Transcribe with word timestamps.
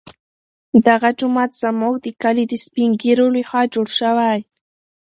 دغه 0.87 1.09
جومات 1.19 1.51
زموږ 1.63 1.93
د 2.05 2.07
کلي 2.21 2.45
د 2.47 2.53
سپین 2.65 2.89
ږیرو 3.01 3.27
لخوا 3.37 3.61
جوړ 3.73 3.87
شوی. 3.99 4.37